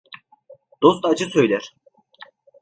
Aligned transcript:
Dost 0.81 1.05
acı 1.05 1.25
söyler. 1.29 1.73